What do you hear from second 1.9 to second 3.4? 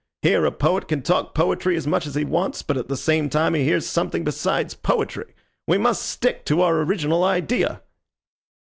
as he wants, but at the same